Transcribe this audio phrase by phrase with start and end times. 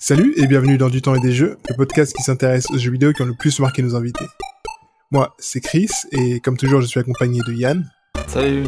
[0.00, 2.92] Salut et bienvenue dans Du temps et des jeux, le podcast qui s'intéresse aux jeux
[2.92, 4.26] vidéo qui ont le plus marqué nos invités.
[5.10, 7.90] Moi, c'est Chris et comme toujours, je suis accompagné de Yann.
[8.28, 8.64] Salut.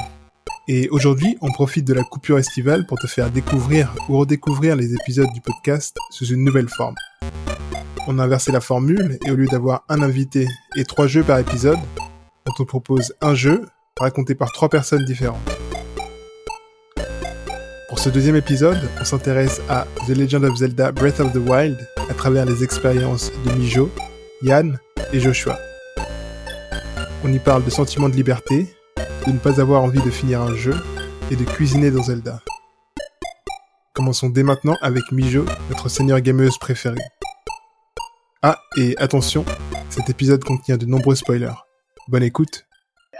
[0.66, 4.92] Et aujourd'hui, on profite de la coupure estivale pour te faire découvrir ou redécouvrir les
[4.92, 6.96] épisodes du podcast sous une nouvelle forme.
[8.08, 11.38] On a inversé la formule et au lieu d'avoir un invité et trois jeux par
[11.38, 11.78] épisode,
[12.48, 13.66] on te propose un jeu
[14.00, 15.48] raconté par trois personnes différentes.
[18.00, 21.76] Pour ce deuxième épisode, on s'intéresse à The Legend of Zelda Breath of the Wild
[22.08, 23.90] à travers les expériences de Mijo,
[24.40, 24.78] Yann
[25.12, 25.58] et Joshua.
[27.22, 28.74] On y parle de sentiments de liberté,
[29.26, 30.76] de ne pas avoir envie de finir un jeu
[31.30, 32.40] et de cuisiner dans Zelda.
[33.92, 37.04] Commençons dès maintenant avec Mijo, notre seigneur gameuse préférée.
[38.40, 39.44] Ah, et attention,
[39.90, 41.66] cet épisode contient de nombreux spoilers.
[42.08, 42.64] Bonne écoute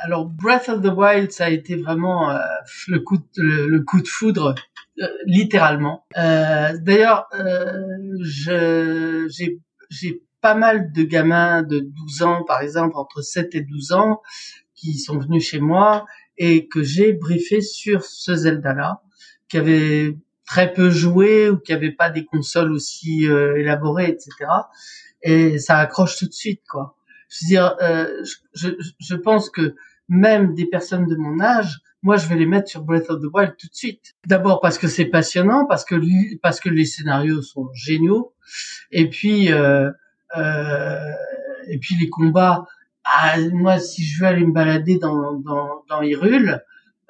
[0.02, 2.38] alors Breath of the Wild, ça a été vraiment euh,
[2.88, 4.54] le coup de, le, coup de foudre,
[5.00, 6.06] euh, littéralement.
[6.16, 13.54] Euh, D'ailleurs, euh, j'ai pas mal de gamins de 12 ans, par exemple, entre 7
[13.54, 14.22] et 12 ans,
[14.74, 16.06] qui sont venus chez moi
[16.38, 19.02] et que j'ai briefé sur ce Zelda-là,
[19.48, 24.30] qui avait très peu joué ou qui avait pas des consoles aussi élaborées, etc.
[25.22, 26.96] Et ça accroche tout de suite, quoi.
[27.30, 29.76] Je veux dire, euh, je, je, pense que
[30.10, 33.32] même des personnes de mon âge, moi je vais les mettre sur Breath of the
[33.32, 34.14] Wild tout de suite.
[34.26, 35.94] D'abord parce que c'est passionnant, parce que
[36.42, 38.34] parce que les scénarios sont géniaux,
[38.90, 39.90] et puis euh,
[40.36, 41.12] euh,
[41.68, 42.66] et puis les combats.
[43.04, 46.60] Ah, moi, si je veux aller me balader dans dans, dans Hyrule,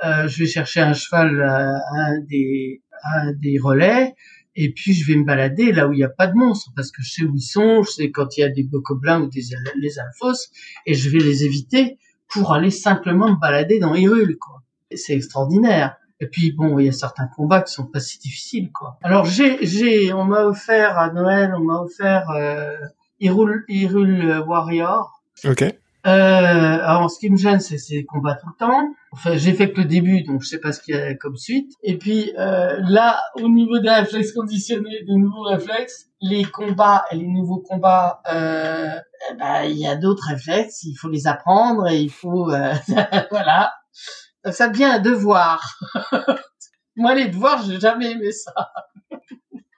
[0.05, 4.15] euh, je vais chercher un cheval, à un des un des relais,
[4.57, 6.91] et puis je vais me balader là où il n'y a pas de monstres parce
[6.91, 9.29] que je sais où ils sont, je sais quand il y a des bokoblins ou
[9.29, 9.43] des
[9.81, 10.51] les alphos
[10.87, 11.99] et je vais les éviter
[12.31, 14.63] pour aller simplement me balader dans Hyrule, quoi.
[14.95, 15.97] C'est extraordinaire.
[16.21, 18.99] Et puis bon, il y a certains combats qui sont pas si difficiles, quoi.
[19.03, 22.77] Alors j'ai, j'ai, on m'a offert à Noël, on m'a offert euh,
[23.21, 25.23] Hyrule, Hyrule Warrior.
[25.45, 25.65] Ok.
[26.07, 28.95] Euh, alors, ce qui me gêne, c'est ces combats tout le temps.
[29.13, 31.37] Enfin, j'ai fait que le début, donc je sais pas ce qu'il y a comme
[31.37, 31.73] suite.
[31.83, 37.17] Et puis euh, là, au niveau des réflexes conditionnés, des nouveaux réflexes, les combats et
[37.17, 38.95] les nouveaux combats, euh,
[39.31, 42.73] eh ben, il y a d'autres réflexes, il faut les apprendre et il faut, euh,
[43.31, 43.73] voilà.
[44.51, 45.63] Ça devient un devoir.
[46.97, 48.73] Moi, les devoirs, j'ai jamais aimé ça.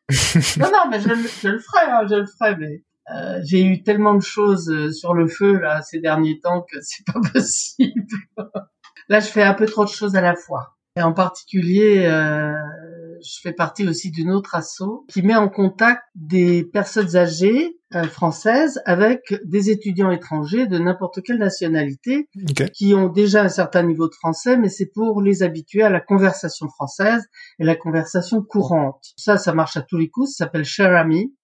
[0.58, 3.82] non, non, mais je, je le ferai, hein, je le ferai, mais euh, j'ai eu
[3.82, 8.06] tellement de choses euh, sur le feu là ces derniers temps que c'est pas possible.
[9.08, 10.76] là, je fais un peu trop de choses à la fois.
[10.96, 12.52] Et en particulier, euh,
[13.24, 18.04] je fais partie aussi d'une autre asso qui met en contact des personnes âgées euh,
[18.04, 22.28] françaises avec des étudiants étrangers de n'importe quelle nationalité
[22.74, 26.00] qui ont déjà un certain niveau de français, mais c'est pour les habituer à la
[26.00, 27.24] conversation française
[27.58, 29.02] et la conversation courante.
[29.16, 30.30] Ça, ça marche à tous les coups.
[30.30, 31.34] Ça s'appelle Cher Ami.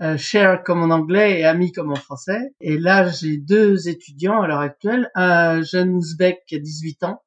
[0.00, 2.54] Euh, share comme en anglais et ami comme en français.
[2.60, 7.22] Et là, j'ai deux étudiants à l'heure actuelle, un jeune ouzbek qui a 18 ans,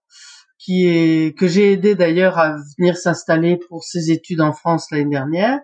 [0.58, 5.12] qui est que j'ai aidé d'ailleurs à venir s'installer pour ses études en France l'année
[5.12, 5.60] dernière,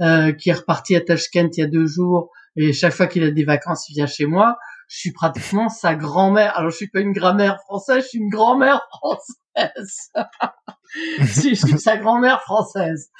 [0.00, 3.22] euh, qui est reparti à Tashkent il y a deux jours et chaque fois qu'il
[3.22, 4.56] a des vacances, il vient chez moi.
[4.88, 6.56] Je suis pratiquement sa grand-mère.
[6.56, 10.10] Alors je suis pas une grand-mère française, je suis une grand-mère française.
[11.18, 13.10] je suis sa grand-mère française.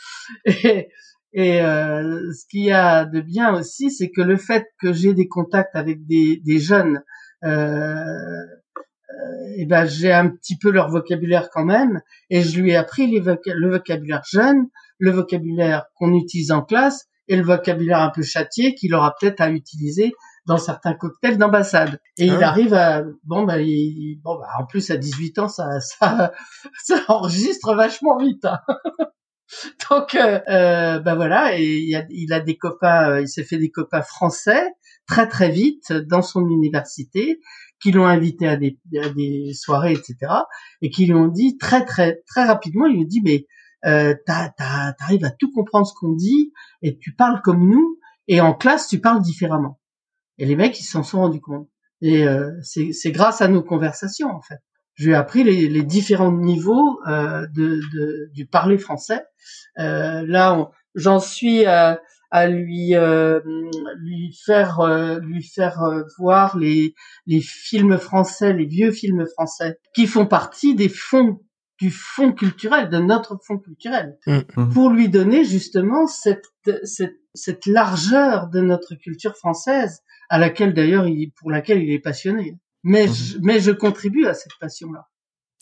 [0.45, 0.89] Et,
[1.37, 5.13] et euh, ce qu'il y a de bien aussi, c'est que le fait que j'ai
[5.13, 7.03] des contacts avec des, des jeunes,
[7.45, 8.43] euh, euh,
[9.59, 13.07] et ben j'ai un petit peu leur vocabulaire quand même, et je lui ai appris
[13.07, 18.23] les le vocabulaire jeune, le vocabulaire qu'on utilise en classe, et le vocabulaire un peu
[18.23, 20.15] châtié qu'il aura peut-être à utiliser
[20.47, 22.01] dans certains cocktails d'ambassade.
[22.17, 22.49] Et il ah.
[22.49, 26.33] arrive à bon bah, il, bon bah en plus à 18 ans ça ça,
[26.83, 28.47] ça enregistre vachement vite.
[28.47, 28.61] Hein.
[29.91, 31.65] Donc, euh, euh, ben voilà, et
[32.11, 34.73] il, a, des copains, euh, il s'est fait des copains français
[35.07, 37.41] très très vite dans son université,
[37.81, 40.17] qui l'ont invité à des, à des soirées, etc.,
[40.83, 43.47] et qui lui ont dit très très très rapidement, il lui dit mais
[43.85, 46.53] euh, t'arrives à tout comprendre ce qu'on dit
[46.83, 49.79] et tu parles comme nous, et en classe tu parles différemment.
[50.39, 51.69] Et les mecs ils s'en sont rendus compte.
[52.03, 54.61] Et euh, c'est grâce à nos conversations en fait
[54.97, 59.23] je lui ai appris les, les différents niveaux euh, de, de, du parler français.
[59.79, 62.01] Euh, là, j'en suis à,
[62.31, 63.41] à lui euh,
[63.99, 66.95] lui faire euh, lui faire euh, voir les
[67.27, 71.41] les films français, les vieux films français, qui font partie des fonds
[71.79, 74.39] du fond culturel, de notre fond culturel, mmh.
[74.57, 74.73] Mmh.
[74.73, 76.47] pour lui donner justement cette,
[76.85, 80.01] cette, cette largeur de notre culture française,
[80.31, 83.15] à laquelle d'ailleurs, il, pour laquelle il est passionné mais, mhm.
[83.15, 85.09] je, mais je contribue à cette passion-là.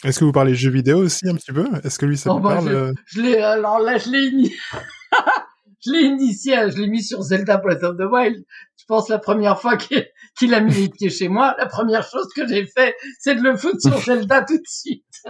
[0.04, 1.66] Est-ce que vous parlez jeux vidéo aussi un petit peu?
[1.82, 2.92] Est-ce que lui ça oh, bah, parle Je, euh?
[3.06, 4.30] je l'ai alors là je l'ai
[5.86, 8.44] je l'ai initié, je l'ai mis sur Zelda Breath of the Wild.
[8.76, 9.78] Je pense la première fois
[10.38, 13.40] qu'il a mis les pieds chez moi, la première chose que j'ai fait, c'est de
[13.40, 15.22] le foutre sur Zelda tout de suite.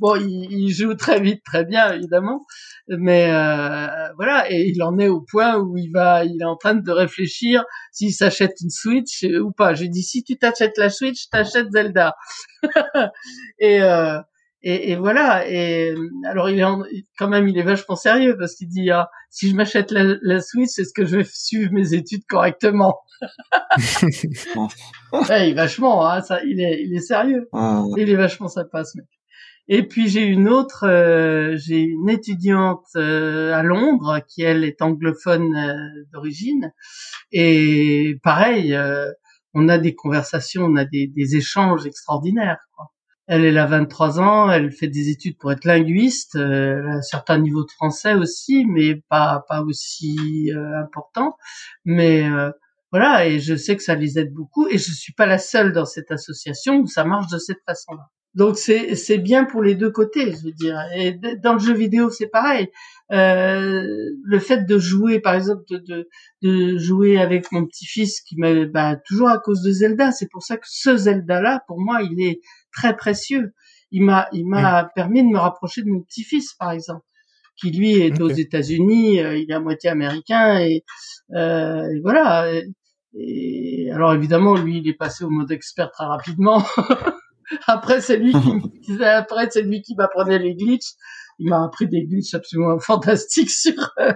[0.00, 2.46] Bon, il, joue très vite, très bien, évidemment,
[2.88, 3.86] mais euh,
[4.16, 6.90] voilà, et il en est au point où il va, il est en train de
[6.90, 9.74] réfléchir s'il s'achète une Switch ou pas.
[9.74, 12.14] J'ai dit si tu t'achètes la Switch, t'achètes Zelda.
[13.58, 14.18] et euh,
[14.62, 15.46] et, et, voilà.
[15.46, 15.94] Et
[16.24, 19.54] alors il est quand même il est vachement sérieux parce qu'il dit ah, si je
[19.54, 23.00] m'achète la, la Switch, est-ce que je vais suivre mes études correctement?
[25.12, 27.50] Ouais, Il est vachement, hein, ça, il est il est sérieux.
[27.98, 29.06] Il est vachement sympa ce mec.
[29.72, 34.82] Et puis j'ai une autre, euh, j'ai une étudiante euh, à Londres qui elle est
[34.82, 36.72] anglophone euh, d'origine
[37.30, 38.76] et pareil,
[39.54, 42.58] on a des conversations, on a des, des échanges extraordinaires.
[42.74, 42.86] Quoi.
[43.28, 47.02] Elle, elle a 23 ans, elle fait des études pour être linguiste, elle a un
[47.02, 50.50] certain niveau de français aussi, mais pas pas aussi
[50.82, 51.36] important.
[51.84, 52.28] Mais
[52.90, 55.72] voilà, et je sais que ça les aide beaucoup, et je suis pas la seule
[55.72, 58.10] dans cette association où ça marche de cette façon-là.
[58.34, 60.78] Donc c'est c'est bien pour les deux côtés, je veux dire.
[60.96, 62.68] Et dans le jeu vidéo, c'est pareil.
[63.10, 63.82] Euh,
[64.22, 66.08] le fait de jouer, par exemple, de,
[66.42, 70.12] de, jouer avec mon petit-fils, qui m'a bah, toujours à cause de Zelda.
[70.12, 72.40] C'est pour ça que ce Zelda-là, pour moi, il est
[72.72, 73.52] très précieux.
[73.90, 77.04] Il m'a il m'a permis de me rapprocher de mon petit-fils, par exemple,
[77.56, 79.20] qui lui est aux États-Unis.
[79.20, 80.84] Euh, il est à moitié américain et,
[81.34, 82.48] euh, et voilà.
[83.14, 86.62] Et alors évidemment, lui, il est passé au mode expert très rapidement.
[87.66, 88.32] Après, c'est lui
[88.82, 90.94] qui, après, c'est lui qui m'apprenait les glitches.
[91.38, 94.12] Il m'a appris des glitches absolument fantastiques sur, euh,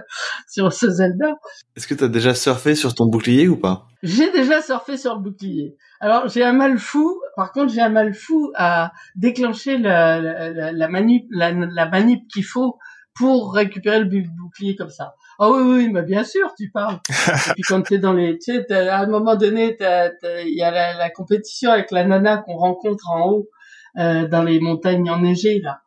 [0.47, 1.35] sur ce Zelda.
[1.75, 3.87] Est-ce que tu as déjà surfé sur ton bouclier ou pas?
[4.03, 5.75] J'ai déjà surfé sur le bouclier.
[5.99, 7.19] Alors, j'ai un mal fou.
[7.35, 12.27] Par contre, j'ai un mal fou à déclencher la, la, la manip, la, la manip
[12.31, 12.77] qu'il faut
[13.15, 15.15] pour récupérer le bouclier comme ça.
[15.37, 16.99] Ah oui, oui, mais bien sûr, tu parles.
[17.09, 20.71] Et puis quand t'es dans les, tu sais, à un moment donné, il y a
[20.71, 23.49] la, la, compétition avec la nana qu'on rencontre en haut
[23.97, 25.81] euh, dans les montagnes enneigées là,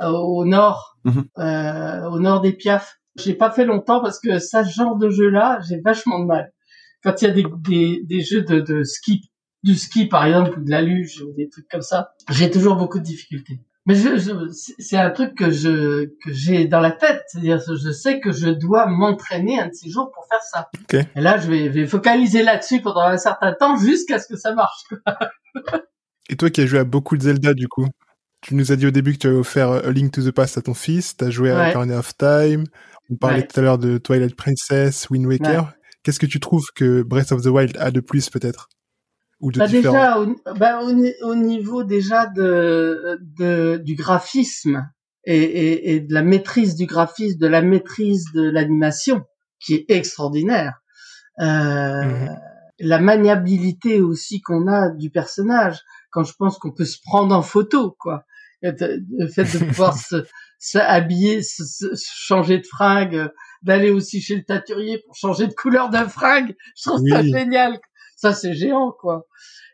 [0.00, 1.24] euh, au nord, mhm.
[1.38, 2.98] euh, au nord des Piafs.
[3.16, 6.52] J'ai pas fait longtemps parce que ça, genre de jeu-là, j'ai vachement de mal.
[7.02, 9.30] Quand il y a des, des, des jeux de, de ski,
[9.62, 12.76] du ski par exemple, ou de la luge, ou des trucs comme ça, j'ai toujours
[12.76, 13.60] beaucoup de difficultés.
[13.86, 14.32] Mais je, je
[14.78, 18.48] c'est un truc que je que j'ai dans la tête, c'est-à-dire je sais que je
[18.48, 20.70] dois m'entraîner un de ces jours pour faire ça.
[20.84, 21.06] Okay.
[21.14, 24.54] Et là, je vais, vais focaliser là-dessus pendant un certain temps jusqu'à ce que ça
[24.54, 24.84] marche.
[26.30, 27.86] Et toi qui as joué à beaucoup de Zelda, du coup,
[28.40, 30.56] tu nous as dit au début que tu avais offert A Link to the Past
[30.56, 32.64] à ton fils, tu as joué à Ocarina of Time,
[33.10, 35.74] on parlait tout à l'heure de Twilight Princess, Wind Waker.
[36.02, 38.68] Qu'est-ce que tu trouves que Breath of the Wild a de plus peut-être?
[39.52, 44.88] Bah déjà au, bah au, niveau déjà de, de du graphisme
[45.24, 49.24] et, et, et, de la maîtrise du graphisme, de la maîtrise de l'animation
[49.60, 50.80] qui est extraordinaire.
[51.40, 52.36] Euh, mhm.
[52.80, 55.80] La maniabilité aussi qu'on a du personnage
[56.10, 58.24] quand je pense qu'on peut se prendre en photo, quoi.
[58.62, 60.24] Le fait de pouvoir se,
[60.58, 63.28] s'habiller, se, changer de fringue,
[63.62, 67.78] d'aller aussi chez le taturier pour changer de couleur de fringue, je trouve ça génial
[68.24, 69.26] ça c'est géant quoi.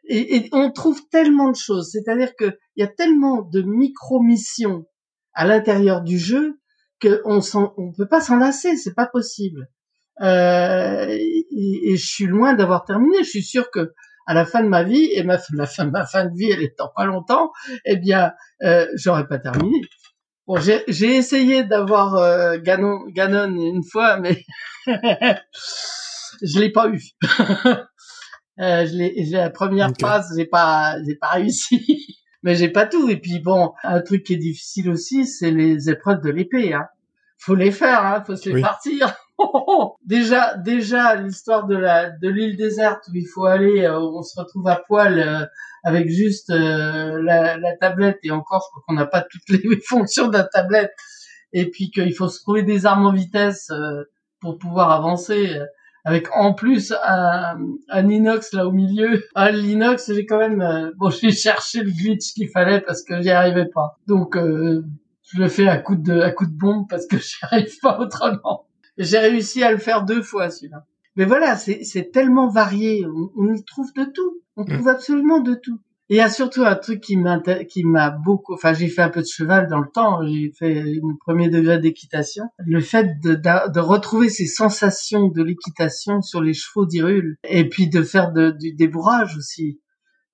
[0.08, 4.86] Et, et, on trouve tellement de choses, c'est-à-dire qu'il y a tellement de micro-missions
[5.34, 6.58] à l'intérieur du jeu
[7.00, 9.68] qu'on on peut pas s'en lasser, c'est pas possible.
[10.20, 13.18] Euh, et, je suis loin d'avoir terminé.
[13.22, 13.92] Je suis sûr que
[14.26, 16.62] à la fin de ma vie et ma, ma, fin, ma fin de vie, elle
[16.62, 17.52] étant pas longtemps,
[17.84, 18.32] eh bien,
[18.62, 19.80] euh, j'aurais pas terminé.
[20.48, 24.42] Bon, j'ai essayé d'avoir euh, Ganon, Ganon une fois, mais
[24.86, 27.00] je l'ai pas eu.
[28.60, 32.18] Euh, je la première phase, j'ai pas, j'ai pas réussi.
[32.42, 33.08] Mais j'ai pas tout.
[33.08, 36.72] Et puis bon, un truc qui est difficile aussi, c'est les épreuves de l'épée.
[36.72, 36.86] Hein.
[37.38, 39.14] Faut les faire, hein, faut se les partir.
[40.04, 44.22] déjà, déjà l'histoire de la de l'île déserte où il faut aller, euh, où on
[44.22, 45.46] se retrouve à poil euh,
[45.82, 49.80] avec juste euh, la, la, tablette et encore, je crois qu'on n'a pas toutes les
[49.88, 50.92] fonctions de la tablette.
[51.52, 53.72] Et puis qu'il faut se trouver des armes en vitesse
[54.40, 55.58] pour pouvoir avancer
[56.04, 59.22] avec en plus un, un inox là au milieu.
[59.34, 63.20] Ah, l'inox, j'ai quand même euh, bon, j'ai cherché le glitch qu'il fallait parce que
[63.22, 63.98] j'y arrivais pas.
[64.06, 64.84] Donc euh,
[65.22, 67.98] je le fais à coup de à coup de bombe parce que j'y arrive pas
[68.00, 68.66] autrement.
[68.98, 70.84] J'ai réussi à le faire deux fois celui-là.
[71.16, 74.68] Mais voilà, c'est tellement varié, on, on, y trouve de tout, on mm.
[74.68, 75.80] trouve absolument de tout.
[76.12, 79.10] Il y a surtout un truc qui m'a qui m'a beaucoup, enfin j'ai fait un
[79.10, 82.46] peu de cheval dans le temps, j'ai fait mon premier degré d'équitation.
[82.58, 87.88] Le fait de, de, retrouver ces sensations de l'équitation sur les chevaux d'Irule et puis
[87.88, 89.80] de faire de, du débourrage aussi,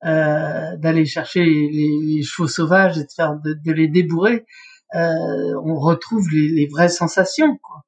[0.06, 4.46] euh, d'aller chercher les, chevaux sauvages et de faire de, les débourrer,
[4.94, 7.58] euh, on retrouve les, les vraies sensations.
[7.58, 7.84] Quoi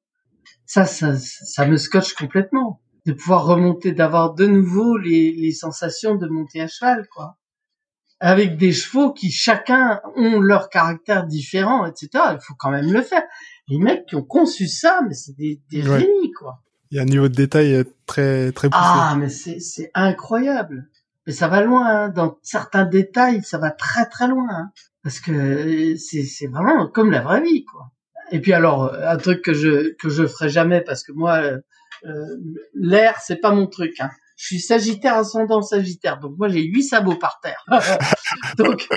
[0.67, 6.13] ça, ça, ça me scotche complètement de pouvoir remonter, d'avoir de nouveau les, les sensations
[6.13, 7.39] de monter à cheval, quoi.
[8.19, 12.09] Avec des chevaux qui chacun ont leur caractère différent, etc.
[12.33, 13.23] Il faut quand même le faire.
[13.69, 15.99] Les mecs qui ont conçu ça, mais c'est des, des Ouais.
[16.01, 16.61] génies, quoi.
[16.91, 18.81] Il y a un niveau de détail euh, très très poussé.
[18.83, 20.89] Ah, mais c'est, incroyable.
[21.27, 22.09] Mais ça va loin, hein.
[22.09, 24.47] dans certains détails, ça va très très loin.
[24.49, 24.71] hein.
[25.03, 27.91] Parce que euh, c'est, vraiment comme la vraie vie, quoi.
[28.31, 31.41] Et puis alors, euh, un truc que je que je ferai jamais, parce que moi,
[32.05, 32.35] euh,
[32.73, 33.99] l'air, c'est pas mon truc.
[33.99, 34.09] Hein.
[34.41, 37.61] Je suis Sagittaire ascendant Sagittaire, donc moi j'ai huit sabots par terre.
[38.57, 38.87] donc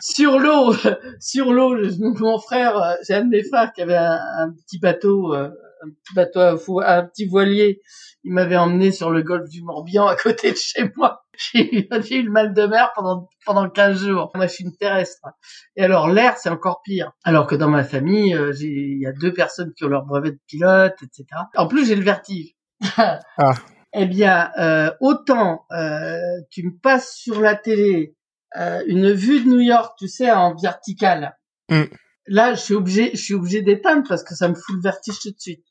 [0.00, 0.74] sur l'eau,
[1.20, 1.76] sur l'eau,
[2.18, 5.50] mon frère, j'ai un de mes frères qui avait un, un petit bateau, euh,
[5.84, 7.80] un petit bateau, à fou- un petit voilier.
[8.24, 11.22] Il m'avait emmené sur le golfe du Morbihan à côté de chez moi.
[11.52, 14.32] J'ai eu, le mal de mer pendant pendant 15 jours.
[14.34, 15.28] Moi, je suis une terrestre.
[15.76, 17.12] Et alors l'air, c'est encore pire.
[17.22, 20.32] Alors que dans ma famille, euh, il y a deux personnes qui ont leur brevet
[20.32, 21.24] de pilote, etc.
[21.54, 22.56] En plus, j'ai le vertige.
[22.96, 23.20] Ah.
[23.94, 26.18] Eh bien, euh, autant euh,
[26.50, 28.14] tu me passes sur la télé
[28.56, 31.36] euh, une vue de New York, tu sais, en verticale.
[31.70, 31.84] Mm.
[32.26, 35.18] Là, je suis obligé, je suis obligé d'éteindre parce que ça me fout le vertige
[35.20, 35.64] tout de suite.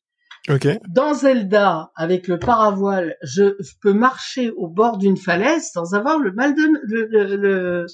[0.49, 0.67] Ok.
[0.87, 6.19] Dans Zelda, avec le paravoile, je, je peux marcher au bord d'une falaise sans avoir
[6.19, 7.85] le mal de, le, le- le-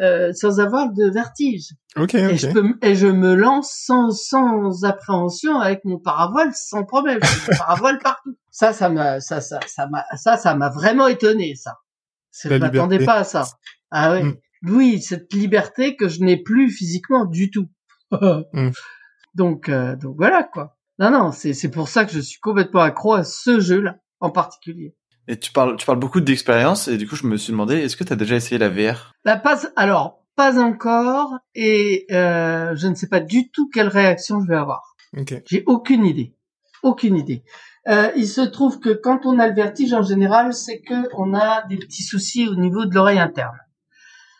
[0.00, 1.74] euh, sans avoir de vertige.
[1.96, 2.14] Ok.
[2.14, 7.18] Et je peux, et je me lance sans, sans appréhension avec mon paravoile sans problème.
[7.20, 8.36] Le paravoile partout.
[8.50, 11.74] Ça, ça m'a, ça, ça, ça m'a, ça, ça m'a vraiment étonné, ça.
[12.50, 13.44] Je m'attendais pas à ça.
[13.90, 14.22] Ah oui.
[14.24, 14.36] Mm.
[14.70, 17.68] Oui, cette liberté que je n'ai plus physiquement du tout.
[18.10, 18.70] Mm.
[19.34, 20.77] Donc, euh, donc voilà, quoi.
[20.98, 24.30] Non, non, c'est, c'est pour ça que je suis complètement accro à ce jeu-là, en
[24.30, 24.94] particulier.
[25.28, 27.96] Et tu parles, tu parles beaucoup d'expérience, et du coup, je me suis demandé, est-ce
[27.96, 32.88] que tu as déjà essayé la VR Bah, pas, alors, pas encore, et euh, je
[32.88, 34.96] ne sais pas du tout quelle réaction je vais avoir.
[35.16, 35.42] Ok.
[35.46, 36.34] J'ai aucune idée.
[36.82, 37.44] Aucune idée.
[37.88, 41.34] Euh, il se trouve que quand on a le vertige, en général, c'est que on
[41.34, 43.56] a des petits soucis au niveau de l'oreille interne.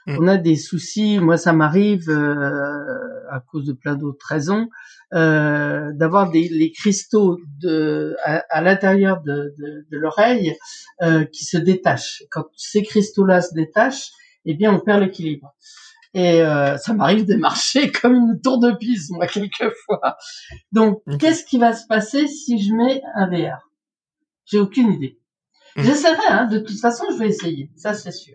[0.07, 0.17] Mm.
[0.21, 4.69] On a des soucis, moi ça m'arrive euh, à cause de plein d'autres raisons,
[5.15, 10.57] euh, d'avoir des les cristaux de à, à l'intérieur de, de, de l'oreille
[11.03, 12.23] euh, qui se détachent.
[12.31, 14.11] Quand ces cristaux-là se détachent,
[14.45, 15.55] eh bien on perd l'équilibre.
[16.15, 20.17] Et euh, ça m'arrive de marcher comme une tour de pise, moi, quelquefois.
[20.73, 23.71] Donc, qu'est-ce qui va se passer si je mets un VR
[24.47, 25.21] J'ai aucune idée.
[25.77, 25.85] Mhm.
[25.85, 28.35] J'essaierai, hein, de toute façon, je vais essayer, ça c'est sûr.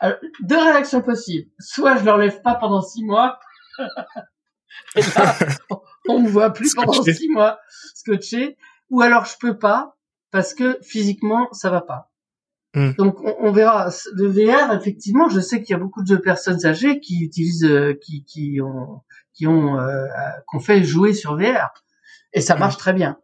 [0.00, 1.48] Alors, deux réactions possibles.
[1.60, 3.38] Soit je ne lève pas pendant six mois,
[4.96, 5.36] et là,
[6.08, 7.58] on me voit plus pendant six mois
[7.94, 8.56] scotché,
[8.90, 9.96] ou alors je peux pas,
[10.30, 12.10] parce que physiquement, ça va pas.
[12.74, 12.92] Hmm.
[12.98, 13.90] Donc on, on verra.
[14.14, 17.94] Le VR, effectivement, je sais qu'il y a beaucoup de personnes âgées qui utilisent, euh,
[18.00, 19.02] qui, qui ont,
[19.34, 20.06] qui ont, euh,
[20.46, 21.70] qu'on fait jouer sur VR,
[22.32, 23.18] et ça marche très bien.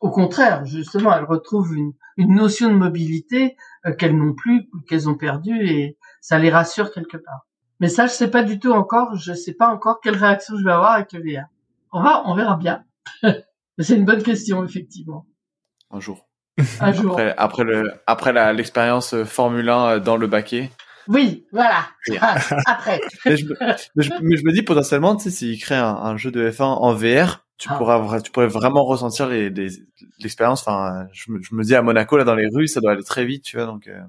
[0.00, 3.56] Au contraire, justement, elles retrouvent une, une notion de mobilité
[3.86, 7.46] euh, qu'elles n'ont plus, qu'elles ont perdue, et ça les rassure quelque part.
[7.80, 9.16] Mais ça, je sais pas du tout encore.
[9.16, 11.46] Je sais pas encore quelle réaction je vais avoir avec le VR.
[11.92, 12.84] On va, on verra bien.
[13.22, 13.34] Mais
[13.80, 15.26] c'est une bonne question, effectivement.
[15.90, 16.26] un jour
[16.80, 17.12] Un jour.
[17.12, 20.70] Après, après le, après la- l'expérience euh, Formule 1 euh, dans le baquet.
[21.08, 21.86] Oui, voilà.
[22.20, 23.00] Ah, Après.
[23.26, 25.94] Mais je, me- mais je, mais je me dis potentiellement, tu sais, s'ils créent un,
[25.94, 27.76] un jeu de F1 en VR, tu Ah.
[27.76, 29.70] pourras, tu pourrais vraiment ressentir les, les-
[30.18, 30.62] l'expérience.
[30.62, 33.04] Enfin, je me, je me dis à Monaco là dans les rues, ça doit aller
[33.04, 33.66] très vite, tu vois.
[33.66, 34.00] Donc, euh,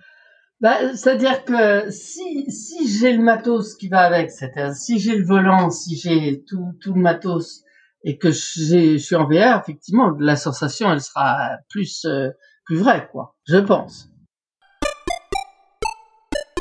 [0.60, 5.24] Bah, c'est-à-dire que si si j'ai le matos qui va avec, c'est-à-dire si j'ai le
[5.25, 7.62] volant, si j'ai tout tout le matos
[8.09, 12.29] et que j'ai je suis en VR, effectivement, la sensation elle sera plus euh,
[12.65, 13.35] plus vraie quoi.
[13.45, 14.09] Je pense.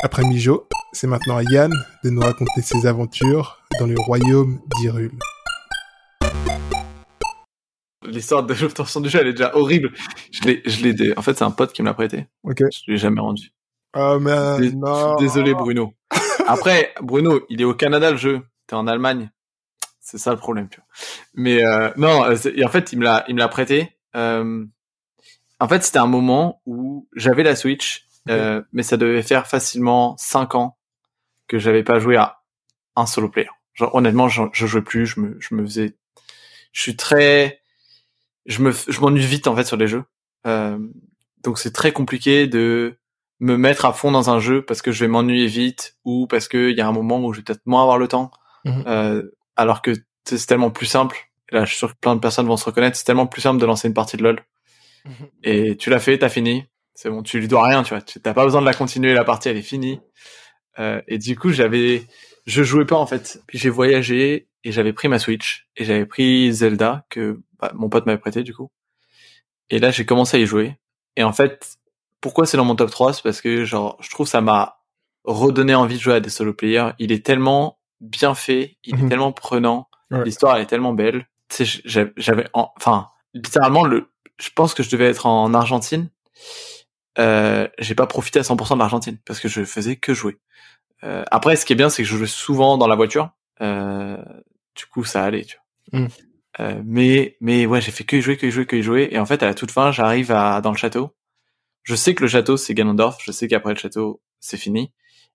[0.02, 1.72] Après Mijo, c'est maintenant à Yann
[2.04, 5.12] de nous raconter ses aventures dans le royaume d'Hyrule.
[8.08, 9.92] l'histoire de l'obtention du jeu, elle est déjà horrible.
[10.30, 10.94] Je l'ai, je l'ai.
[10.94, 12.26] dé- En fait, c'est un pote qui me l'a prêté.
[12.44, 12.58] Ok.
[12.72, 13.50] Je l'ai jamais rendu.
[13.96, 15.16] Oh mais non.
[15.16, 15.92] Désolé, Bruno.
[16.46, 18.42] Après, Bruno, il est au Canada le jeu.
[18.68, 19.30] T'es en Allemagne.
[20.06, 20.86] C'est ça le problème, tu vois.
[21.34, 23.98] Mais euh, non, euh, et en fait, il me l'a, il me l'a prêté.
[24.14, 24.64] Euh,
[25.58, 30.16] en fait, c'était un moment où j'avais la Switch, euh, mais ça devait faire facilement
[30.16, 30.78] cinq ans
[31.48, 32.38] que j'avais pas joué à
[32.94, 33.50] un solo player.
[33.74, 35.06] Genre, honnêtement, je, je jouais plus.
[35.06, 35.96] Je me, je me faisais.
[36.70, 37.60] Je suis très.
[38.46, 40.04] Je me, je m'ennuie vite en fait sur les jeux.
[40.46, 40.78] Euh,
[41.42, 42.96] donc c'est très compliqué de
[43.40, 46.46] me mettre à fond dans un jeu parce que je vais m'ennuyer vite ou parce
[46.46, 48.30] qu'il y a un moment où je vais peut-être moins avoir le temps.
[48.64, 48.84] Mhm.
[48.86, 49.22] Euh,
[49.56, 49.92] alors que
[50.24, 51.30] c'est tellement plus simple.
[51.50, 52.96] Et là, je suis sûr que plein de personnes vont se reconnaître.
[52.96, 54.44] C'est tellement plus simple de lancer une partie de LoL.
[55.44, 56.66] Et tu l'as fait, t'as fini.
[56.94, 58.02] C'est bon, tu lui dois rien, tu vois.
[58.02, 60.00] T'as pas besoin de la continuer, la partie elle est finie.
[60.78, 62.06] Euh, et du coup, j'avais,
[62.46, 63.42] je jouais pas en fait.
[63.46, 67.90] Puis j'ai voyagé et j'avais pris ma Switch et j'avais pris Zelda que bah, mon
[67.90, 68.70] pote m'avait prêté du coup.
[69.68, 70.76] Et là, j'ai commencé à y jouer.
[71.16, 71.76] Et en fait,
[72.22, 74.78] pourquoi c'est dans mon top 3 C'est parce que genre, je trouve ça m'a
[75.24, 76.92] redonné envie de jouer à des solo players.
[76.98, 79.08] Il est tellement bien fait, il est Mhm.
[79.08, 80.24] tellement prenant, Ouais.
[80.24, 81.26] l'histoire elle est tellement belle.
[81.48, 84.08] Tu sais, j'avais, j'avais en- enfin, littéralement le,
[84.40, 86.10] je pense que je devais être en Argentine.
[87.18, 90.38] Euh, j'ai pas profité à 100% de l'Argentine parce que je faisais que jouer.
[91.04, 93.30] Euh, après, ce qui est bien, c'est que je jouais souvent dans la voiture.
[93.62, 94.16] Euh,
[94.74, 95.56] du coup, ça allait, tu
[95.92, 96.00] vois.
[96.00, 96.08] Mm.
[96.60, 99.08] Euh, mais, mais ouais, j'ai fait que y jouer, que y jouer, que y jouer.
[99.10, 101.14] Et en fait, à la toute fin, j'arrive à dans le château.
[101.84, 103.18] Je sais que le château c'est Ganondorf.
[103.22, 104.92] Je sais qu'après le château c'est fini.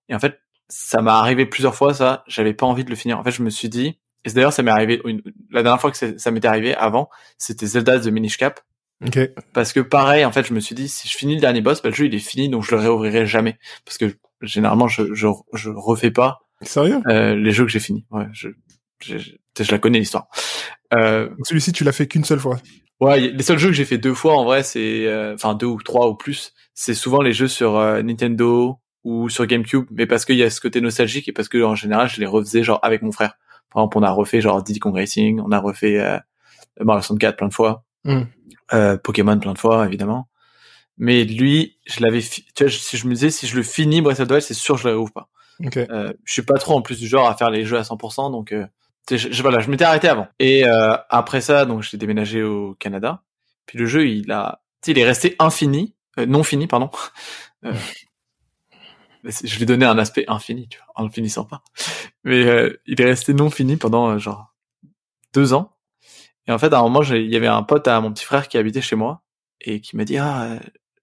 [0.08, 0.38] Et en fait,
[0.72, 1.92] ça m'a arrivé plusieurs fois.
[1.94, 3.18] Ça, j'avais pas envie de le finir.
[3.18, 3.98] En fait, je me suis dit.
[4.24, 7.66] Et d'ailleurs, ça m'est arrivé une- la dernière fois que ça m'était arrivé avant, c'était
[7.66, 8.60] Zelda de Minish Cap.
[9.04, 9.18] Ok.
[9.52, 11.82] Parce que pareil, en fait, je me suis dit, si je finis le dernier boss,
[11.82, 13.58] bah, le jeu il est fini, donc je le réouvrirai jamais.
[13.84, 17.00] Parce que généralement, je, je, je refais pas Sérieux?
[17.08, 18.06] euh, les jeux que j'ai finis.
[18.12, 18.48] Ouais, je,
[19.02, 19.32] je, je,
[19.64, 20.28] je la connais l'histoire.
[20.94, 22.58] Euh, Celui-ci, tu l'as fait qu'une seule fois.
[23.00, 25.66] ouais, les seuls jeux que j'ai fait deux fois en vrai, c'est, euh, enfin deux
[25.66, 30.06] ou trois ou plus, c'est souvent les jeux sur euh, Nintendo ou sur GameCube, mais
[30.06, 32.62] parce qu'il y a ce côté nostalgique et parce que en général, je les refaisais
[32.62, 33.36] genre avec mon frère.
[33.70, 36.18] Par exemple, on a refait genre Diddy Kong Racing, on a refait euh,
[36.80, 38.22] Mario 64 plein de fois, Mm.
[38.74, 40.28] euh, Pokémon plein de fois évidemment.
[40.98, 44.02] Mais lui, je l'avais, fi- tu vois, si je me disais si je le finis
[44.02, 45.28] Breath of the Wild, c'est sûr que je le réouvre pas.
[45.64, 45.76] Ok.
[45.78, 48.30] Euh, je suis pas trop en plus du genre à faire les jeux à 100%,
[48.30, 48.66] donc euh,
[49.10, 50.28] je, je- voilà, je m'étais arrêté avant.
[50.38, 53.22] Et euh, après ça, donc j'ai déménagé au Canada.
[53.66, 56.90] Puis le jeu, il a, il est resté infini, euh, non fini, pardon.
[59.24, 61.62] Je lui ai donné un aspect infini, tu vois, en le finissant pas.
[62.24, 64.54] Mais euh, il est resté non fini pendant euh, genre
[65.32, 65.76] deux ans.
[66.48, 68.48] Et en fait, à un moment, il y avait un pote à mon petit frère
[68.48, 69.22] qui habitait chez moi
[69.60, 70.58] et qui m'a dit ah euh,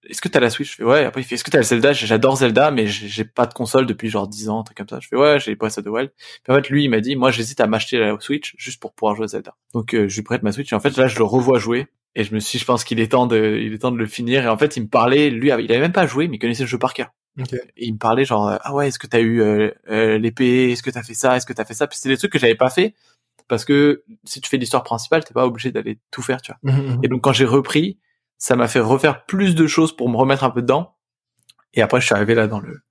[0.09, 0.71] est-ce que t'as la Switch?
[0.71, 1.05] Je fais ouais.
[1.05, 1.93] Après il fait est-ce que t'as le Zelda?
[1.93, 4.99] J'adore Zelda, mais j'ai pas de console depuis genre 10 ans, un truc comme ça.
[4.99, 6.11] Je fais ouais, j'ai Breath of the Wild.
[6.43, 8.93] Puis en fait lui il m'a dit moi j'hésite à m'acheter la Switch juste pour
[8.93, 9.55] pouvoir jouer à Zelda.
[9.73, 11.87] Donc euh, je lui prête ma Switch et en fait là je le revois jouer
[12.15, 14.07] et je me suis je pense qu'il est temps de il est temps de le
[14.07, 16.39] finir et en fait il me parlait lui il avait même pas joué mais il
[16.39, 17.11] connaissait le jeu par cœur.
[17.77, 20.71] Et il me parlait genre euh, ah ouais est-ce que t'as eu euh, euh, l'épée?
[20.71, 21.35] Est-ce que t'as fait ça?
[21.37, 22.93] Est-ce que t'as fait ça puis c'était des trucs que j'avais pas fait
[23.47, 26.71] parce que si tu fais l'histoire principale t'es pas obligé d'aller tout faire tu vois.
[26.73, 26.99] Mhm, mhm.
[27.03, 27.97] et donc quand j'ai repris
[28.37, 30.95] ça m'a fait refaire plus de choses pour me remettre un peu dedans.
[31.73, 32.81] Et après je suis arrivé là dans le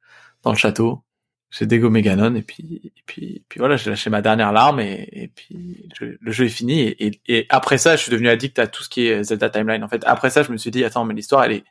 [0.42, 1.02] dans le château.
[1.50, 5.08] J'ai dégommé Ganon et puis et puis puis voilà j'ai lâché ma dernière larme et,
[5.12, 6.80] et puis je- le jeu est fini.
[6.82, 9.48] Et, et, et après ça je suis devenu addict à tout ce qui est Zelda
[9.48, 10.02] Timeline en fait.
[10.04, 11.64] Après ça je me suis dit attends mais l'histoire elle est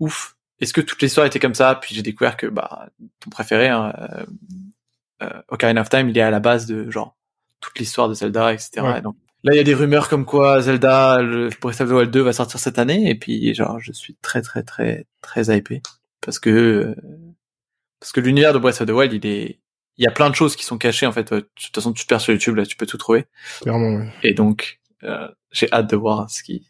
[0.00, 1.74] ouf est-ce que toute l'histoire était comme ça?
[1.74, 2.88] Puis j'ai découvert que bah
[3.20, 4.26] ton préféré, hein, euh,
[5.22, 7.16] euh, Ocarina of Time, il est à la base de genre
[7.60, 8.80] toute l'histoire de Zelda, etc.
[8.80, 8.98] Ouais.
[8.98, 11.92] Et donc là, il y a des rumeurs comme quoi Zelda, le Breath of the
[11.92, 15.56] Wild 2 va sortir cette année, et puis genre je suis très très très très
[15.56, 15.82] hypé
[16.20, 16.94] parce que euh,
[18.00, 19.60] parce que l'univers de Breath of the Wild, il est
[19.96, 21.32] il y a plein de choses qui sont cachées en fait.
[21.32, 23.26] De toute façon, tu te perds sur YouTube, là, tu peux tout trouver.
[23.60, 24.12] Clairement, ouais.
[24.22, 26.68] Et donc, euh, j'ai hâte de voir ce qui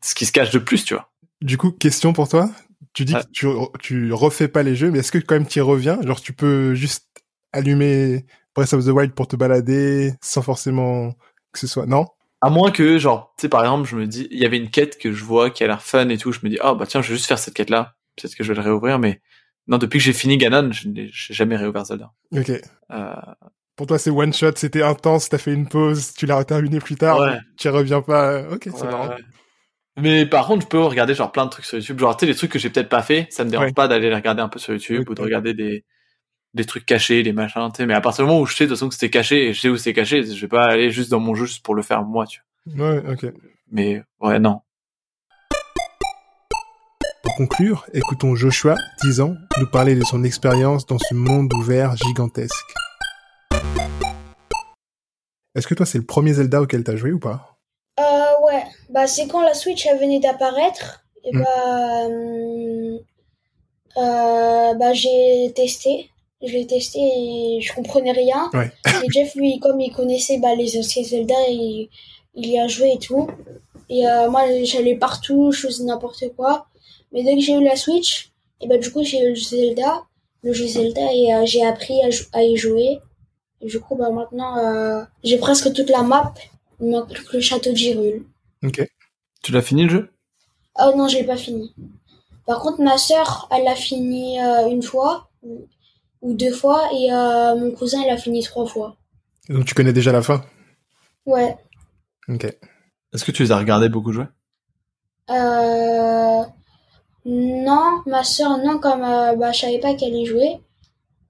[0.00, 1.11] ce qui se cache de plus, tu vois.
[1.42, 2.50] Du coup, question pour toi.
[2.94, 3.22] Tu dis Ouais.
[3.22, 3.46] que tu,
[3.80, 6.00] tu refais pas les jeux, mais est-ce que quand même tu y reviens?
[6.02, 7.06] Genre, tu peux juste
[7.52, 8.24] allumer
[8.54, 11.12] Breath of the Wild pour te balader sans forcément
[11.52, 11.86] que ce soit...
[11.86, 12.06] Non?
[12.40, 14.68] À moins que, genre, tu sais, par exemple, je me dis, il y avait une
[14.70, 16.86] quête que je vois qui a l'air fun et tout, je me dis, ah, bah
[16.86, 17.94] tiens, je vais juste faire cette quête-là.
[18.16, 19.20] Peut-être que je vais le réouvrir, mais
[19.68, 22.10] non, depuis que j'ai fini Ganon, je n'ai jamais réouvert Zelda.
[22.36, 22.50] Ok.
[22.90, 23.14] Euh,
[23.76, 26.96] Pour toi, c'est one shot, c'était intense, t'as fait une pause, tu l'as terminé plus
[26.96, 27.38] tard, Ouais.
[27.56, 28.42] tu reviens pas.
[28.50, 29.08] Ok, c'est ouais, marrant.
[29.08, 29.16] ouais.
[30.00, 31.98] Mais par contre, je peux regarder genre plein de trucs sur YouTube.
[31.98, 33.72] Genre, tu sais, les trucs que j'ai peut-être pas fait, ça me dérange Ouais.
[33.72, 35.84] pas d'aller les regarder un peu sur YouTube ou de regarder des,
[36.54, 37.86] des trucs cachés, des machins, tu sais.
[37.86, 39.52] Mais à partir du moment où je sais de toute façon que c'était caché et
[39.52, 41.74] je sais où c'est caché, je vais pas aller juste dans mon jeu juste pour
[41.74, 42.86] le faire moi, tu vois.
[42.90, 43.26] Ouais, ok.
[43.70, 44.60] Mais ouais, non.
[47.22, 51.96] Pour conclure, écoutons Joshua, 10 ans, nous parler de son expérience dans ce monde ouvert
[51.96, 52.54] gigantesque.
[55.54, 57.51] Est-ce que toi, c'est le premier Zelda auquel t'as joué ou pas?
[58.92, 61.04] Bah, c'est quand la Switch elle venait d'apparaître.
[61.24, 61.42] Et Mm.
[61.42, 62.98] bah, hum,
[63.96, 66.10] euh, bah, j'ai testé.
[66.44, 68.50] Je l'ai testé et je comprenais rien.
[68.54, 68.70] Ouais.
[69.04, 71.88] Et Jeff, lui, comme il connaissait bah, les anciens Zelda, il,
[72.34, 73.28] il y a joué et tout.
[73.88, 76.66] Et euh, moi, j'allais partout, je faisais n'importe quoi.
[77.12, 80.02] Mais dès que j'ai eu la Switch, et bah, du coup, j'ai eu le Zelda,
[80.42, 82.98] le jeu Zelda, et euh, j'ai appris à, à y jouer.
[83.60, 86.34] Et du coup, bah, maintenant, euh, j'ai presque toute la map.
[86.80, 88.24] Il manque le château de Girule.
[88.62, 88.86] Ok.
[89.42, 90.12] Tu l'as fini le jeu?
[90.78, 91.74] Oh non, j'ai pas fini.
[92.46, 95.66] Par contre, ma sœur, elle l'a fini euh, une fois ou,
[96.22, 98.96] ou deux fois, et euh, mon cousin, il a fini trois fois.
[99.48, 100.44] Donc tu connais déjà la fin?
[101.26, 101.56] Ouais.
[102.28, 102.44] Ok.
[103.12, 104.26] Est-ce que tu les as regardés beaucoup jouer?
[105.30, 106.42] Euh...
[107.24, 110.60] Non, ma sœur, non, comme euh, bah, je savais pas qu'elle y jouait.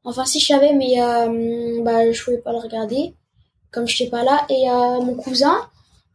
[0.05, 3.15] Enfin, si je savais, mais euh, bah, je pouvais pas le regarder,
[3.71, 4.47] comme je n'étais pas là.
[4.49, 5.55] Et euh, mon cousin,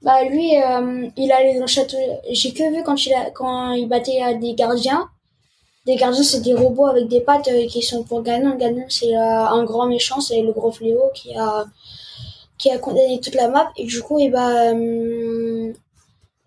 [0.04, 1.98] Bah lui, euh, il allait dans le château.
[2.30, 5.10] J'ai que vu quand il a, quand il battait euh, des gardiens.
[5.86, 8.56] Des gardiens, c'est des robots avec des pattes euh, qui sont pour Ganon.
[8.58, 11.66] Ganon, c'est euh, un grand méchant, c'est le gros fléau qui a
[12.58, 13.72] qui a condamné toute la map.
[13.78, 14.74] Et du coup, et bah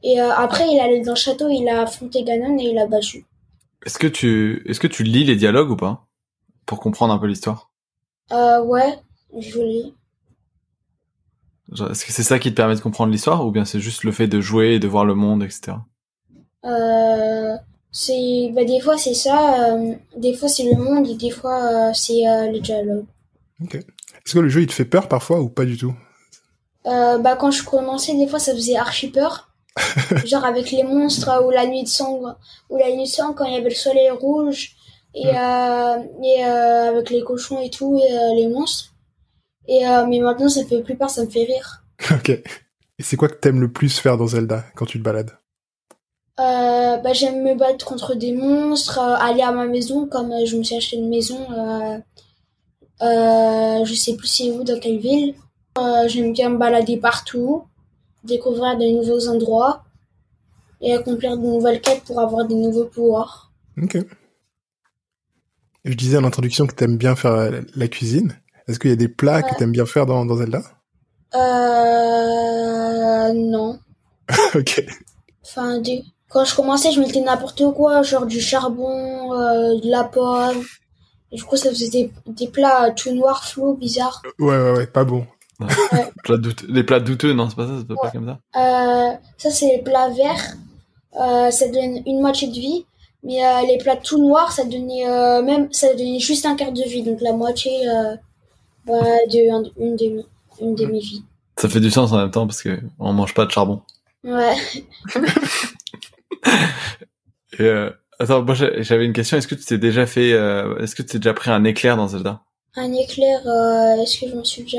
[0.02, 3.26] et après, il allait dans le château, il a affronté Ganon et il a battu.
[3.84, 6.06] Est-ce que tu, est-ce que tu lis les dialogues ou pas?
[6.66, 7.70] Pour comprendre un peu l'histoire
[8.32, 8.98] Euh, ouais,
[9.38, 9.94] je lis.
[11.72, 14.12] Est-ce que c'est ça qui te permet de comprendre l'histoire ou bien c'est juste le
[14.12, 15.76] fait de jouer et de voir le monde, etc.
[16.64, 17.56] Euh,
[17.92, 21.62] c'est bah des fois c'est ça, euh, des fois c'est le monde et des fois
[21.62, 23.06] euh, c'est euh, les dialogues.
[23.62, 23.76] Ok.
[23.76, 25.94] Est-ce que le jeu il te fait peur parfois ou pas du tout?
[26.86, 29.48] Euh, bah quand je commençais des fois ça faisait archi peur.
[30.24, 32.20] Genre avec les monstres ou la nuit de sang
[32.68, 34.74] ou la nuit de sang quand il y avait le soleil rouge
[35.14, 38.89] et euh, et euh, avec les cochons et tout et euh, les monstres.
[39.70, 41.84] Et euh, mais maintenant ça fait plus peur, ça me fait rire.
[42.10, 42.30] Ok.
[42.30, 45.30] Et c'est quoi que t'aimes le plus faire dans Zelda quand tu te balades?
[46.40, 50.56] Euh, bah, j'aime me battre contre des monstres, euh, aller à ma maison, comme je
[50.56, 51.46] me suis acheté une maison,
[53.00, 55.34] je sais plus c'est où, dans quelle ville.
[56.08, 57.64] J'aime bien me balader partout,
[58.24, 59.84] découvrir de nouveaux endroits
[60.80, 63.52] et accomplir de nouvelles quêtes pour avoir des nouveaux pouvoirs.
[63.80, 63.98] Ok.
[65.84, 68.34] Je disais en introduction que t'aimes bien faire la cuisine.
[68.68, 69.56] Est-ce qu'il y a des plats que Ouais.
[69.58, 70.62] t'aimes bien faire dans, dans Zelda?
[72.00, 73.78] Euh, non.
[74.54, 74.84] Ok.
[75.44, 80.04] Enfin, des- quand je commençais, je mettais n'importe quoi, genre du charbon, euh, de la
[80.04, 80.62] pomme.
[81.32, 84.22] Et du coup, ça faisait des, des plats tout noirs, flous, bizarres.
[84.38, 85.26] Ouais, ouais, ouais, pas bon.
[86.24, 88.10] Plats douteux- les plats douteux, non, c'est pas ça, c'est pas Ouais.
[88.12, 88.60] comme ça.
[88.60, 90.54] Euh, ça, c'est les plats verts.
[91.20, 92.86] Euh, ça donne une moitié de vie.
[93.22, 96.72] Mais euh, les plats tout noirs, ça donnait euh, même, ça donnait juste un quart
[96.72, 97.02] de vie.
[97.02, 97.86] Donc la moitié
[98.90, 100.26] bah, de un- une demi,
[100.60, 101.22] une demi vie.
[101.56, 103.82] Ça fait du sens en même temps parce que on mange pas de charbon.
[104.24, 104.54] Ouais.
[107.58, 109.36] Et euh, attends, moi j'avais une question.
[109.36, 111.96] Est-ce que tu t'es déjà fait, euh, est-ce que tu t'es déjà pris un éclair
[111.96, 112.40] dans Zelda?
[112.76, 113.40] Un éclair.
[113.46, 114.78] euh, Est-ce que je me suis déjà.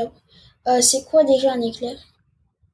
[0.81, 1.95] C'est quoi déjà un éclair?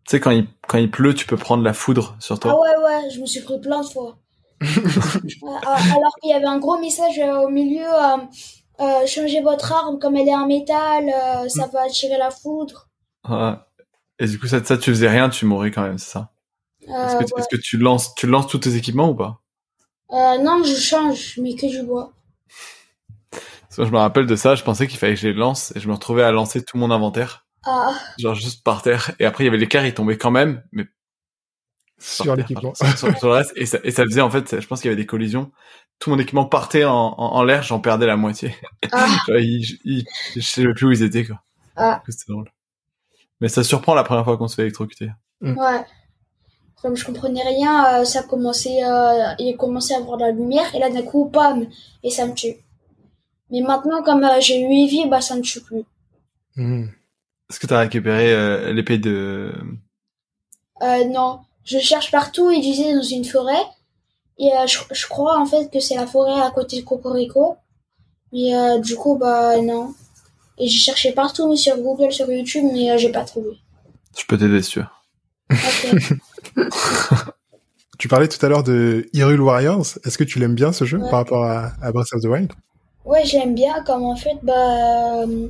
[0.05, 2.61] Tu sais quand il quand il pleut, tu peux prendre la foudre sur Ah toi.
[2.61, 4.17] ouais ouais, je me suis pris plein de fois.
[4.61, 7.85] Ouais, alors qu'il y avait un gros message au milieu.
[8.79, 12.89] Euh, changez votre arme comme elle est en métal, euh, ça va attirer la foudre.
[13.29, 13.53] Ouais.
[14.19, 16.33] Et du coup ça, ça tu faisais rien, tu mourrais quand même, c'est ça?
[17.03, 19.41] Est-ce Euh, que, tu- est-ce que tu lances tu lances tous tes équipements ou pas?
[20.11, 22.11] Euh, non, je change, mais que du bois.
[23.61, 24.55] Parce que je me rappelle de ça.
[24.55, 26.77] Je pensais qu'il fallait que je les lance et je me retrouvais à lancer tout
[26.77, 29.11] mon inventaire, Ah, genre juste par terre.
[29.19, 30.87] Et après il y avait l'éclair, il tombait quand même, mais
[31.99, 32.73] Sur l'équipement.
[32.75, 34.89] sur, sur- sur le reste et ça, et ça faisait en fait je pense qu'il
[34.89, 35.51] y avait des collisions
[35.99, 38.55] tout mon équipement partait en, en, en l'air j'en perdais la moitié
[38.91, 41.41] ah, je sais plus où ils étaient quoi
[41.75, 42.01] Ah.
[42.07, 42.51] c'était drôle
[43.41, 45.85] mais ça surprend la première fois qu'on se fait électrocuter ouais.
[46.81, 50.73] Comme je comprenais rien, euh, ça commençait, euh, il commençait à avoir de la lumière,
[50.75, 51.65] et là d'un coup, pam,
[52.03, 52.53] et ça me tue.
[53.49, 55.83] Mais maintenant, comme euh, j'ai 8 vies, bah ça me tue plus.
[56.55, 56.85] Hmm.
[57.49, 59.51] est-ce que t'as récupéré euh, l'épée de
[60.83, 63.65] Euh, non, je cherche partout, il disait dans une forêt,
[64.39, 67.55] et euh, je, je crois en fait que c'est la forêt à côté de Cocorico.
[68.33, 69.93] Mais euh, du coup, bah non.
[70.57, 73.57] Et j'ai cherché partout sur Google, sur YouTube, mais euh, j'ai pas trouvé.
[74.17, 74.85] je peux t'aider si tu veux
[75.51, 76.13] Ok.
[77.99, 79.85] Tu parlais tout à l'heure de Hyrule Warriors.
[80.05, 81.09] Est-ce que tu l'aimes bien ce jeu Ouais.
[81.09, 82.51] par rapport à, à Breath of the Wild?
[83.05, 85.47] Ouais, je l'aime bien, comme en fait, bah, euh,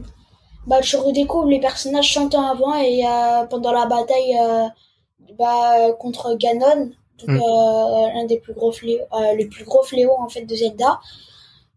[0.66, 4.68] bah, tu redécouvres les personnages 100 ans avant et euh, pendant la bataille euh,
[5.38, 7.42] bah, contre Ganon, donc, Mm.
[7.42, 11.00] euh, l'un des plus gros fléaux, euh, le plus gros fléau en fait de Zelda.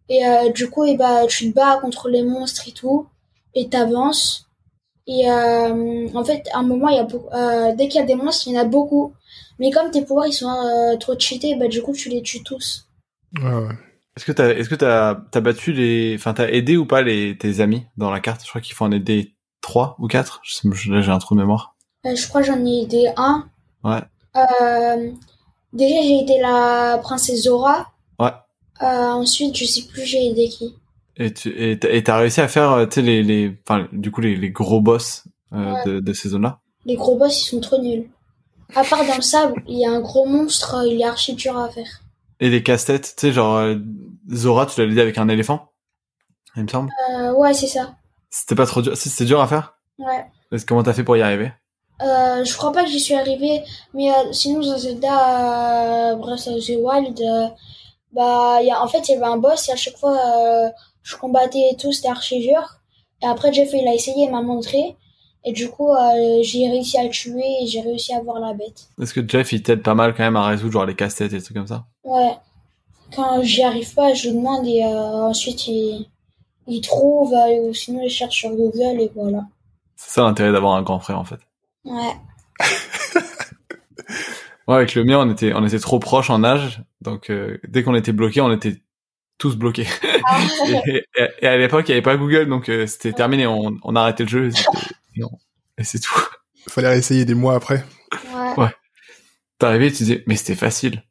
[0.09, 3.07] Et euh, du coup, et bah, tu te bats contre les monstres et tout,
[3.55, 4.47] et t'avances.
[5.07, 8.03] Et euh, en fait, à un moment, il y a beaucoup, euh, dès qu'il y
[8.03, 9.15] a des monstres, il y en a beaucoup.
[9.59, 12.43] Mais comme tes pouvoirs ils sont euh, trop cheatés, bah du coup tu les tues
[12.43, 12.89] tous.
[13.39, 13.75] Ouais, ouais.
[14.17, 17.37] est-ce que t'as est-ce que t'as t'as battu les enfin t'as aidé ou pas les
[17.37, 18.43] tes amis dans la carte?
[18.43, 21.19] Je crois qu'il faut en aider trois ou quatre je sais, je- là j'ai un
[21.19, 21.77] trou de mémoire
[22.07, 23.49] Euh, je crois que j'en ai aidé un.
[23.85, 24.01] Ouais.
[24.37, 25.11] Euh,
[25.73, 27.93] déjà, j'ai aidé la princesse Zora.
[28.19, 28.31] Ouais.
[28.83, 30.75] Euh, ensuite, je sais plus j'ai aidé qui.
[31.17, 34.21] Et tu et t'as réussi à faire euh, tu sais les les enfin du coup
[34.23, 35.85] les, les gros boss euh, Ouais.
[35.85, 38.09] de, de ces zones là Les gros boss, ils sont trop nuls.
[38.75, 41.59] À part dans le sable, il y a un gros monstre, il est archi dur
[41.59, 42.01] à faire.
[42.39, 43.61] et les casse-têtes tu sais genre
[44.33, 45.73] Zora tu l'as aidé avec un éléphant
[46.57, 46.91] il me semble
[47.37, 47.97] ouais, c'est ça.
[48.31, 49.75] c'était pas trop dur c'était dur à faire?
[49.99, 50.25] Ouais.
[50.67, 51.53] Comment t'as fait pour y arriver?
[52.03, 56.47] Euh, je crois pas que j'y suis arrivée, mais euh, sinon dans Zelda euh, Breath
[56.49, 57.49] of the Wild, euh,
[58.13, 60.17] bah, il y a, en fait, il y avait un boss et à chaque fois,
[60.17, 60.71] euh,
[61.03, 62.79] je combattais et tout, c'était archi dur.
[63.23, 64.97] Et après, Jeff, il a essayé, il m'a montré.
[65.45, 68.53] Et du coup, euh, j'ai réussi à le tuer et j'ai réussi à avoir la
[68.53, 68.89] bête.
[69.01, 71.37] Est-ce que Jeff, il t'aide pas mal quand même à résoudre genre les casse-têtes et
[71.37, 71.85] des trucs comme ça?
[72.05, 72.37] Ouais.
[73.15, 76.07] Quand j'y arrive pas, je lui demande et euh, ensuite il,
[76.67, 79.45] il trouve, euh, ou sinon il cherche sur Google et voilà.
[79.97, 81.41] C'est ça l'intérêt d'avoir un grand frère en fait.
[81.85, 82.15] Ouais.
[84.69, 87.83] Ouais, avec le mien, on était, on était trop proches en âge, donc euh, dès
[87.83, 88.81] qu'on était bloqué, on était
[89.39, 89.87] tous bloqués.
[90.25, 90.39] Ah,
[90.87, 93.47] et, et- et à l'époque, il n'y avait pas Google, donc euh, c'était terminé.
[93.47, 94.51] On, on a arrêté le jeu.
[95.17, 95.23] Et,
[95.79, 96.15] et c'est tout.
[96.69, 97.85] Fallait réessayer des mois après.
[98.57, 98.69] ouais.
[99.59, 101.03] T'arrivais, et tu disais, mais c'était facile.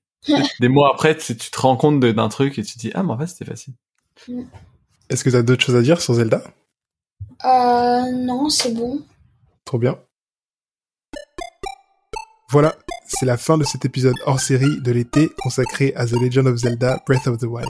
[0.61, 2.91] Des mois après, tu, tu te rends compte de- d'un truc et tu te dis,
[2.93, 3.73] ah, mais en fait, c'était facile.
[5.09, 6.43] Est-ce que t'as d'autres choses à dire sur Zelda?
[7.43, 9.01] Euh, non, c'est bon.
[9.65, 9.99] Trop bien.
[12.51, 16.47] Voilà, c'est la fin de cet épisode hors série de l'été consacré à The Legend
[16.47, 17.67] of Zelda Breath of the Wild.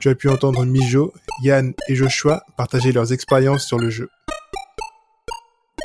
[0.00, 4.10] Tu as pu entendre Mijo, Yann et Joshua partager leurs expériences sur le jeu.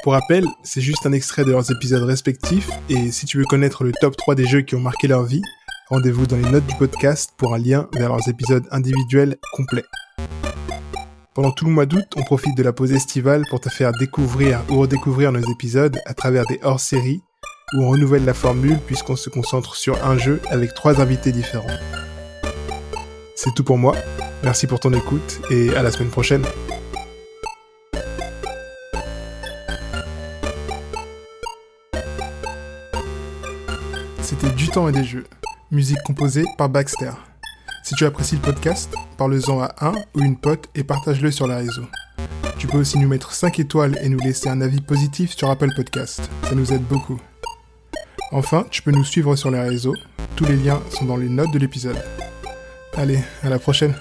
[0.04, 3.86] Pour rappel, c'est juste un extrait de leurs épisodes respectifs et si tu veux connaître
[3.86, 5.42] le top 3 des jeux qui ont marqué leur vie,
[5.88, 9.86] rendez-vous dans les notes du podcast pour un lien vers leurs épisodes individuels complets.
[11.34, 14.62] Pendant tout le mois d'août, on profite de la pause estivale pour te faire découvrir
[14.68, 17.22] ou redécouvrir nos épisodes à travers des hors-séries
[17.74, 21.68] où on renouvelle la formule puisqu'on se concentre sur un jeu avec trois invités différents.
[23.36, 23.96] C'est tout pour moi.
[24.44, 26.44] Merci pour ton écoute et à la semaine prochaine.
[34.22, 35.26] C'était Du temps et des jeux.
[35.72, 37.12] Musique composée par Baxter.
[37.84, 41.56] Si tu apprécies le podcast, parle-en à un ou une pote et partage-le sur les
[41.56, 41.88] réseaux.
[42.58, 45.74] Tu peux aussi nous mettre 5 étoiles et nous laisser un avis positif sur Apple
[45.76, 46.30] Podcast.
[46.44, 47.20] Ça nous aide beaucoup.
[48.32, 49.96] Enfin, tu peux nous suivre sur les réseaux.
[50.36, 51.98] Tous les liens sont dans les notes de l'épisode.
[52.96, 53.96] Allez, à la prochaine.